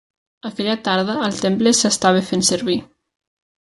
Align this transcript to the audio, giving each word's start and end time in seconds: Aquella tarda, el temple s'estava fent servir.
Aquella 0.49 0.77
tarda, 0.87 1.19
el 1.27 1.37
temple 1.43 1.77
s'estava 1.83 2.27
fent 2.33 2.47
servir. 2.53 2.83